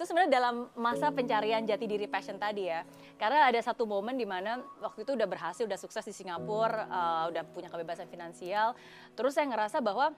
itu 0.00 0.08
sebenarnya 0.08 0.32
dalam 0.32 0.72
masa 0.80 1.12
pencarian 1.12 1.60
jati 1.68 1.84
diri 1.84 2.08
passion 2.08 2.40
tadi 2.40 2.72
ya. 2.72 2.88
Karena 3.20 3.52
ada 3.52 3.60
satu 3.60 3.84
momen 3.84 4.16
di 4.16 4.24
mana 4.24 4.56
waktu 4.80 5.04
itu 5.04 5.12
udah 5.12 5.28
berhasil 5.28 5.68
udah 5.68 5.76
sukses 5.76 6.00
di 6.08 6.16
Singapura 6.16 6.88
uh, 6.88 7.24
udah 7.28 7.44
punya 7.52 7.68
kebebasan 7.68 8.08
finansial. 8.08 8.72
Terus 9.12 9.36
saya 9.36 9.52
ngerasa 9.52 9.84
bahwa 9.84 10.16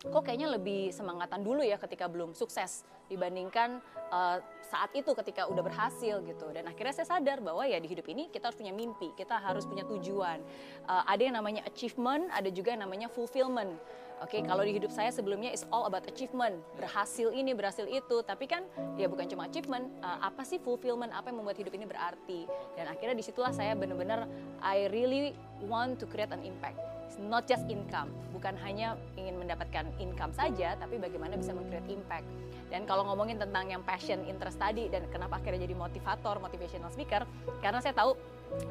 kok 0.00 0.24
kayaknya 0.24 0.48
lebih 0.56 0.88
semangatan 0.96 1.44
dulu 1.44 1.60
ya 1.60 1.76
ketika 1.76 2.08
belum 2.08 2.32
sukses 2.32 2.88
dibandingkan 3.12 3.84
uh, 4.08 4.40
saat 4.64 4.94
itu 4.96 5.12
ketika 5.12 5.44
udah 5.50 5.60
berhasil 5.60 6.24
gitu. 6.24 6.46
Dan 6.56 6.70
akhirnya 6.72 6.94
saya 6.96 7.18
sadar 7.18 7.44
bahwa 7.44 7.68
ya 7.68 7.76
di 7.76 7.90
hidup 7.90 8.08
ini 8.08 8.32
kita 8.32 8.48
harus 8.48 8.56
punya 8.56 8.72
mimpi 8.72 9.12
kita 9.12 9.36
harus 9.36 9.68
punya 9.68 9.84
tujuan. 9.84 10.40
Uh, 10.88 11.04
ada 11.04 11.20
yang 11.20 11.36
namanya 11.36 11.66
achievement 11.68 12.32
ada 12.32 12.48
juga 12.48 12.72
yang 12.72 12.86
namanya 12.88 13.12
fulfillment. 13.12 13.76
Oke, 14.20 14.36
okay, 14.36 14.42
kalau 14.44 14.60
di 14.60 14.76
hidup 14.76 14.92
saya 14.92 15.08
sebelumnya 15.08 15.48
is 15.48 15.64
all 15.72 15.88
about 15.88 16.04
achievement, 16.04 16.60
berhasil 16.76 17.32
ini, 17.32 17.56
berhasil 17.56 17.88
itu. 17.88 18.20
Tapi 18.20 18.44
kan 18.44 18.68
ya 19.00 19.08
bukan 19.08 19.24
cuma 19.32 19.48
achievement, 19.48 19.88
uh, 20.04 20.20
apa 20.20 20.44
sih 20.44 20.60
fulfillment, 20.60 21.08
apa 21.16 21.32
yang 21.32 21.40
membuat 21.40 21.56
hidup 21.56 21.72
ini 21.72 21.88
berarti. 21.88 22.44
Dan 22.76 22.92
akhirnya 22.92 23.16
di 23.16 23.24
situlah 23.24 23.48
saya 23.48 23.72
benar-benar 23.72 24.28
I 24.60 24.92
really 24.92 25.32
want 25.66 26.00
to 26.00 26.06
create 26.08 26.32
an 26.32 26.40
impact. 26.44 26.78
It's 27.10 27.18
not 27.18 27.44
just 27.50 27.66
income, 27.66 28.14
bukan 28.30 28.54
hanya 28.62 28.94
ingin 29.18 29.34
mendapatkan 29.40 29.88
income 29.98 30.30
saja, 30.30 30.78
tapi 30.78 30.96
bagaimana 31.02 31.34
bisa 31.34 31.50
meng-create 31.50 31.90
impact. 31.90 32.24
Dan 32.70 32.86
kalau 32.86 33.02
ngomongin 33.02 33.42
tentang 33.42 33.66
yang 33.66 33.82
passion, 33.82 34.22
interest 34.30 34.62
tadi, 34.62 34.86
dan 34.86 35.02
kenapa 35.10 35.42
akhirnya 35.42 35.66
jadi 35.66 35.74
motivator, 35.74 36.38
motivational 36.38 36.94
speaker, 36.94 37.26
karena 37.58 37.82
saya 37.82 37.98
tahu 37.98 38.14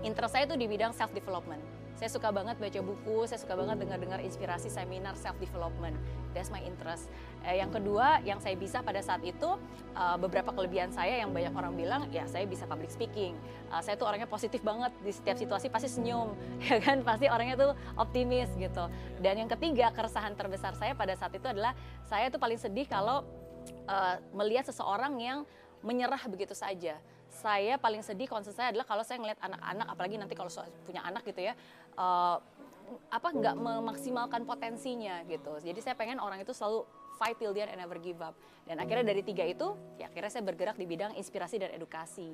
interest 0.07 0.39
saya 0.39 0.47
itu 0.47 0.55
di 0.55 0.71
bidang 0.71 0.95
self 0.95 1.11
development 1.11 1.78
saya 1.99 2.15
suka 2.15 2.31
banget 2.31 2.55
baca 2.55 2.79
buku, 2.79 3.27
saya 3.27 3.43
suka 3.43 3.59
banget 3.59 3.83
dengar-dengar 3.83 4.23
inspirasi 4.23 4.71
seminar 4.71 5.19
self 5.19 5.35
development. 5.35 5.99
That's 6.31 6.47
my 6.47 6.63
interest. 6.63 7.11
Eh, 7.43 7.59
yang 7.59 7.75
kedua, 7.75 8.23
yang 8.23 8.39
saya 8.39 8.55
bisa 8.55 8.79
pada 8.79 9.03
saat 9.03 9.19
itu 9.19 9.59
uh, 9.99 10.15
beberapa 10.15 10.55
kelebihan 10.55 10.95
saya 10.95 11.19
yang 11.19 11.35
banyak 11.35 11.51
orang 11.51 11.75
bilang, 11.75 12.01
ya 12.07 12.23
saya 12.23 12.47
bisa 12.47 12.63
public 12.63 12.87
speaking. 12.87 13.35
Uh, 13.67 13.83
saya 13.83 13.99
tuh 13.99 14.07
orangnya 14.07 14.31
positif 14.31 14.63
banget 14.63 14.95
di 15.03 15.11
setiap 15.11 15.35
situasi 15.35 15.67
pasti 15.67 15.91
senyum, 15.91 16.31
ya 16.71 16.79
kan? 16.79 17.03
Pasti 17.03 17.27
orangnya 17.27 17.59
tuh 17.59 17.71
optimis 17.99 18.47
gitu. 18.55 18.87
Dan 19.19 19.43
yang 19.43 19.51
ketiga, 19.51 19.91
keresahan 19.91 20.39
terbesar 20.39 20.79
saya 20.79 20.95
pada 20.95 21.11
saat 21.19 21.35
itu 21.35 21.51
adalah 21.51 21.75
saya 22.07 22.31
tuh 22.31 22.39
paling 22.39 22.55
sedih 22.55 22.87
kalau 22.87 23.27
uh, 23.91 24.15
melihat 24.31 24.71
seseorang 24.71 25.19
yang 25.19 25.43
menyerah 25.83 26.23
begitu 26.31 26.55
saja 26.55 26.95
saya 27.29 27.77
paling 27.77 28.01
sedih 28.01 28.25
concern 28.25 28.53
saya 28.53 28.73
adalah 28.73 28.85
kalau 28.85 29.05
saya 29.05 29.21
ngeliat 29.21 29.39
anak-anak 29.39 29.87
apalagi 29.87 30.15
nanti 30.17 30.33
kalau 30.33 30.49
punya 30.83 31.05
anak 31.05 31.23
gitu 31.23 31.45
ya 31.45 31.53
uh, 31.95 32.37
apa 33.13 33.29
nggak 33.29 33.55
memaksimalkan 33.55 34.49
potensinya 34.49 35.21
gitu 35.29 35.61
jadi 35.61 35.77
saya 35.79 35.95
pengen 35.95 36.17
orang 36.17 36.41
itu 36.41 36.51
selalu 36.51 36.89
fight 37.21 37.37
till 37.37 37.53
the 37.53 37.61
end 37.61 37.69
and 37.69 37.79
never 37.79 38.01
give 38.01 38.17
up 38.19 38.33
dan 38.65 38.81
akhirnya 38.81 39.13
dari 39.13 39.21
tiga 39.21 39.45
itu 39.45 39.77
ya 40.01 40.09
akhirnya 40.09 40.31
saya 40.33 40.43
bergerak 40.43 40.75
di 40.75 40.89
bidang 40.89 41.13
inspirasi 41.13 41.61
dan 41.61 41.69
edukasi 41.69 42.33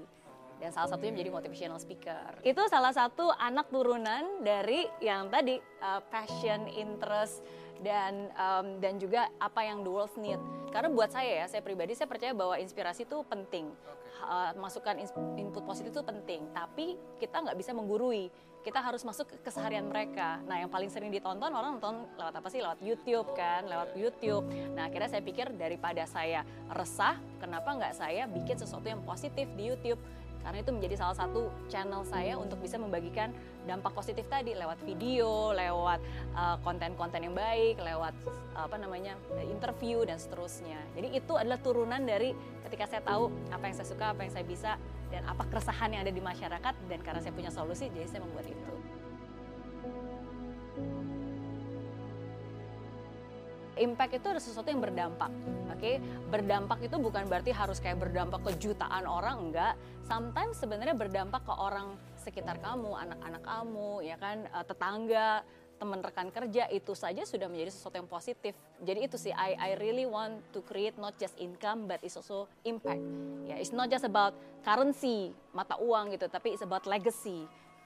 dan 0.55 0.71
salah 0.71 0.87
satunya 0.87 1.11
menjadi 1.11 1.31
motivational 1.35 1.79
speaker. 1.83 2.39
Itu 2.39 2.63
salah 2.71 2.95
satu 2.95 3.27
anak 3.27 3.67
turunan 3.67 4.39
dari 4.39 4.87
yang 5.03 5.27
tadi 5.27 5.59
uh, 5.83 5.99
passion, 6.07 6.71
interest 6.71 7.43
dan 7.83 8.31
um, 8.39 8.79
dan 8.79 8.95
juga 8.95 9.27
apa 9.43 9.67
yang 9.67 9.83
the 9.83 9.91
world 9.91 10.15
need. 10.15 10.39
Karena 10.75 10.91
buat 10.91 11.07
saya 11.07 11.31
ya, 11.31 11.45
saya 11.47 11.63
pribadi 11.63 11.95
saya 11.95 12.11
percaya 12.11 12.35
bahwa 12.35 12.59
inspirasi 12.59 13.07
itu 13.07 13.23
penting, 13.31 13.71
uh, 14.27 14.51
masukan 14.59 14.99
input 15.39 15.63
positif 15.63 15.95
itu 15.95 16.03
penting. 16.03 16.51
Tapi 16.51 16.99
kita 17.15 17.47
nggak 17.47 17.55
bisa 17.55 17.71
menggurui 17.71 18.27
kita 18.65 18.81
harus 18.81 19.05
masuk 19.05 19.29
ke 19.29 19.37
keseharian 19.45 19.85
mereka. 19.85 20.41
Nah, 20.49 20.57
yang 20.57 20.73
paling 20.73 20.89
sering 20.89 21.13
ditonton 21.13 21.53
orang 21.53 21.77
nonton 21.77 22.09
lewat 22.17 22.33
apa 22.33 22.49
sih? 22.49 22.65
Lewat 22.65 22.81
YouTube 22.81 23.29
kan, 23.37 23.69
lewat 23.69 23.93
YouTube. 23.93 24.41
Nah, 24.73 24.89
akhirnya 24.89 25.05
saya 25.05 25.21
pikir 25.21 25.53
daripada 25.53 26.01
saya 26.09 26.41
resah, 26.73 27.21
kenapa 27.37 27.77
nggak 27.77 27.93
saya 27.93 28.25
bikin 28.25 28.57
sesuatu 28.57 28.89
yang 28.89 29.05
positif 29.05 29.45
di 29.53 29.69
YouTube? 29.69 30.01
Karena 30.45 30.61
itu 30.61 30.69
menjadi 30.69 30.95
salah 31.01 31.17
satu 31.17 31.49
channel 31.65 32.05
saya 32.05 32.37
untuk 32.37 32.61
bisa 32.61 32.77
membagikan 32.77 33.33
dampak 33.65 33.97
positif 33.97 34.29
tadi 34.29 34.53
lewat 34.53 34.77
video, 34.85 35.49
lewat 35.57 35.97
uh, 36.37 36.61
konten-konten 36.61 37.17
uh, 37.17 37.25
yang 37.25 37.33
baik, 37.33 37.81
lewat 37.81 38.13
apa 38.53 38.77
namanya 38.77 39.17
interview 39.49 40.05
dan 40.05 40.21
seterusnya. 40.21 40.77
Jadi 40.93 41.17
itu 41.17 41.33
adalah 41.33 41.57
turunan 41.57 42.05
dari 42.05 42.37
ketika 42.69 42.85
saya 42.85 43.01
tahu 43.01 43.33
apa 43.49 43.65
yang 43.65 43.75
saya 43.75 43.89
suka, 43.89 44.05
apa 44.13 44.21
yang 44.21 44.33
saya 44.37 44.45
bisa, 44.45 44.71
dan 45.09 45.25
apa 45.25 45.49
keresahan 45.49 45.89
yang 45.97 46.05
ada 46.05 46.13
di 46.13 46.21
masyarakat. 46.21 46.73
Dan 46.85 46.99
karena 47.01 47.19
saya 47.25 47.33
punya 47.33 47.49
solusi, 47.49 47.89
jadi 47.89 48.05
saya 48.05 48.21
membuat 48.21 48.45
itu. 48.45 48.73
Impact 53.77 54.17
itu 54.19 54.27
ada 54.31 54.41
sesuatu 54.41 54.67
yang 54.71 54.81
berdampak. 54.81 55.31
Oke, 55.75 55.79
okay? 55.79 55.95
berdampak 56.31 56.79
itu 56.83 56.95
bukan 56.95 57.27
berarti 57.27 57.51
harus 57.51 57.83
kayak 57.83 57.99
berdampak 57.99 58.39
ke 58.47 58.51
jutaan 58.59 59.03
orang, 59.03 59.51
enggak. 59.51 59.73
Sometimes 60.07 60.55
sebenarnya 60.55 60.95
berdampak 60.95 61.43
ke 61.43 61.51
orang 61.51 61.99
sekitar 62.15 62.57
kamu, 62.63 62.95
anak-anak 62.95 63.43
kamu, 63.43 63.91
ya 64.07 64.15
kan, 64.15 64.47
eh, 64.47 64.65
tetangga, 64.65 65.43
teman 65.75 65.99
rekan 65.99 66.31
kerja 66.31 66.71
itu 66.71 66.95
saja 66.95 67.27
sudah 67.27 67.51
menjadi 67.51 67.71
sesuatu 67.75 67.99
yang 67.99 68.07
positif. 68.07 68.55
Jadi 68.79 68.99
itu 69.11 69.19
sih 69.19 69.35
I 69.35 69.59
I 69.59 69.71
really 69.75 70.07
want 70.07 70.39
to 70.55 70.63
create 70.63 70.95
not 70.95 71.19
just 71.19 71.35
income 71.35 71.91
but 71.91 71.99
it's 71.99 72.15
also 72.15 72.47
impact. 72.63 73.03
Ya, 73.43 73.55
yeah, 73.55 73.57
it's 73.59 73.75
not 73.75 73.91
just 73.91 74.07
about 74.07 74.31
currency, 74.63 75.35
mata 75.51 75.75
uang 75.75 76.15
gitu, 76.15 76.31
tapi 76.31 76.55
it's 76.55 76.63
about 76.63 76.87
legacy 76.87 77.43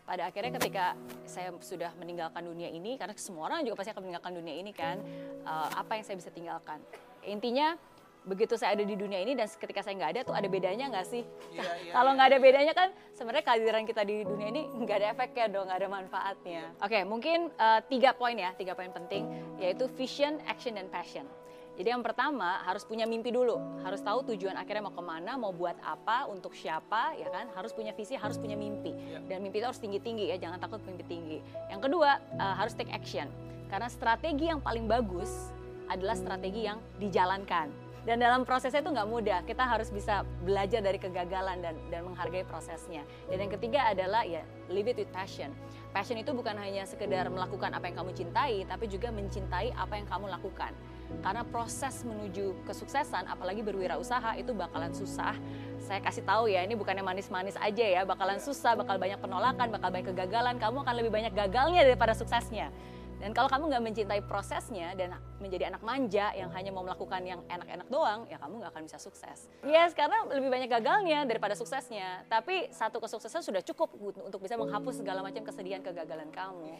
pada 0.09 0.25
akhirnya 0.25 0.57
ketika 0.57 0.97
saya 1.29 1.53
sudah 1.61 1.93
meninggalkan 2.01 2.41
dunia 2.41 2.73
ini 2.73 2.97
karena 2.97 3.13
semua 3.13 3.45
orang 3.45 3.61
juga 3.61 3.85
pasti 3.85 3.93
akan 3.93 4.01
meninggalkan 4.09 4.33
dunia 4.33 4.55
ini 4.57 4.73
kan 4.73 4.97
uh, 5.45 5.69
apa 5.77 6.01
yang 6.01 6.03
saya 6.09 6.17
bisa 6.17 6.33
tinggalkan? 6.33 6.81
Intinya 7.21 7.77
begitu 8.25 8.57
saya 8.57 8.73
ada 8.73 8.81
di 8.81 8.97
dunia 8.97 9.21
ini 9.21 9.37
dan 9.37 9.45
ketika 9.45 9.85
saya 9.85 9.95
nggak 10.01 10.11
ada 10.17 10.21
tuh 10.25 10.33
ada 10.33 10.49
bedanya 10.49 10.89
nggak 10.89 11.05
sih? 11.05 11.21
Ya, 11.53 11.61
ya, 11.61 11.93
kalau 11.95 12.17
nggak 12.17 12.27
ada 12.33 12.37
bedanya 12.41 12.73
kan 12.73 12.89
sebenarnya 13.13 13.45
kehadiran 13.45 13.85
kita 13.85 14.01
di 14.01 14.25
dunia 14.25 14.49
ini 14.49 14.65
nggak 14.81 14.97
ada 14.97 15.07
efeknya 15.13 15.45
dong 15.53 15.69
nggak 15.69 15.79
ada 15.85 15.89
manfaatnya. 15.93 16.63
Oke 16.81 16.89
okay, 16.89 17.01
mungkin 17.05 17.53
uh, 17.61 17.85
tiga 17.85 18.17
poin 18.17 18.33
ya 18.33 18.49
tiga 18.57 18.73
poin 18.73 18.89
penting 18.89 19.29
yaitu 19.61 19.85
vision 19.93 20.41
action 20.49 20.73
dan 20.73 20.89
passion 20.89 21.29
jadi 21.79 21.95
yang 21.95 22.03
pertama 22.03 22.59
harus 22.67 22.83
punya 22.83 23.07
mimpi 23.07 23.31
dulu, 23.31 23.55
harus 23.87 24.03
tahu 24.03 24.27
tujuan 24.35 24.51
akhirnya 24.59 24.83
mau 24.83 24.91
ke 24.91 24.99
mana, 24.99 25.39
mau 25.39 25.55
buat 25.55 25.79
apa, 25.79 26.27
untuk 26.27 26.51
siapa, 26.51 27.15
ya 27.15 27.31
kan? 27.31 27.47
Harus 27.55 27.71
punya 27.71 27.95
visi, 27.95 28.19
harus 28.19 28.35
punya 28.35 28.59
mimpi. 28.59 28.91
Ya. 28.91 29.23
Dan 29.23 29.39
mimpi 29.39 29.63
itu 29.63 29.67
harus 29.71 29.79
tinggi-tinggi 29.79 30.27
ya, 30.27 30.35
jangan 30.35 30.59
takut 30.59 30.83
mimpi 30.83 31.07
tinggi. 31.07 31.39
Yang 31.71 31.87
kedua 31.87 32.19
uh, 32.35 32.55
harus 32.59 32.75
take 32.75 32.91
action, 32.91 33.31
karena 33.71 33.87
strategi 33.87 34.51
yang 34.51 34.59
paling 34.59 34.91
bagus 34.91 35.55
adalah 35.87 36.19
strategi 36.19 36.67
yang 36.67 36.83
dijalankan. 36.99 37.71
Dan 38.03 38.19
dalam 38.19 38.43
prosesnya 38.43 38.83
itu 38.83 38.91
nggak 38.91 39.07
mudah, 39.07 39.39
kita 39.47 39.63
harus 39.63 39.87
bisa 39.87 40.27
belajar 40.43 40.83
dari 40.83 40.99
kegagalan 40.99 41.63
dan 41.63 41.79
dan 41.87 42.03
menghargai 42.03 42.43
prosesnya. 42.43 43.07
Dan 43.31 43.47
yang 43.47 43.51
ketiga 43.55 43.87
adalah 43.87 44.27
ya 44.27 44.43
live 44.67 44.91
it 44.91 44.99
with 44.99 45.11
passion. 45.15 45.55
Passion 45.95 46.19
itu 46.19 46.35
bukan 46.35 46.59
hanya 46.59 46.83
sekedar 46.83 47.31
melakukan 47.31 47.71
apa 47.71 47.87
yang 47.87 48.03
kamu 48.03 48.11
cintai, 48.11 48.67
tapi 48.67 48.91
juga 48.91 49.15
mencintai 49.15 49.71
apa 49.79 49.95
yang 49.95 50.07
kamu 50.11 50.27
lakukan. 50.27 50.75
Karena 51.19 51.43
proses 51.43 52.05
menuju 52.07 52.63
kesuksesan, 52.63 53.27
apalagi 53.27 53.59
berwirausaha 53.65 54.39
itu 54.39 54.55
bakalan 54.55 54.93
susah. 54.95 55.35
Saya 55.83 55.99
kasih 55.99 56.23
tahu 56.23 56.47
ya, 56.47 56.63
ini 56.63 56.77
bukannya 56.77 57.03
manis-manis 57.03 57.57
aja 57.59 57.85
ya, 57.85 58.01
bakalan 58.07 58.39
susah, 58.39 58.77
bakal 58.77 58.95
banyak 59.01 59.19
penolakan, 59.19 59.73
bakal 59.73 59.89
banyak 59.89 60.13
kegagalan. 60.13 60.55
Kamu 60.61 60.85
akan 60.85 60.95
lebih 60.95 61.11
banyak 61.11 61.33
gagalnya 61.35 61.83
daripada 61.83 62.13
suksesnya. 62.15 62.71
Dan 63.19 63.35
kalau 63.35 63.51
kamu 63.51 63.67
nggak 63.67 63.83
mencintai 63.83 64.21
prosesnya 64.23 64.95
dan 64.95 65.11
menjadi 65.43 65.67
anak 65.67 65.83
manja 65.83 66.31
yang 66.31 66.47
hanya 66.55 66.71
mau 66.71 66.87
melakukan 66.87 67.19
yang 67.27 67.43
enak-enak 67.51 67.91
doang, 67.91 68.23
ya 68.31 68.39
kamu 68.39 68.63
nggak 68.63 68.71
akan 68.71 68.83
bisa 68.87 68.95
sukses. 68.95 69.51
Yes, 69.67 69.91
karena 69.91 70.23
lebih 70.31 70.47
banyak 70.47 70.71
gagalnya 70.71 71.27
daripada 71.27 71.51
suksesnya. 71.51 72.23
Tapi 72.31 72.71
satu 72.71 73.03
kesuksesan 73.03 73.43
sudah 73.43 73.59
cukup 73.59 73.91
untuk 73.99 74.39
bisa 74.39 74.55
menghapus 74.55 75.03
segala 75.03 75.19
macam 75.19 75.43
kesedihan 75.43 75.83
kegagalan 75.83 76.31
kamu. 76.31 76.79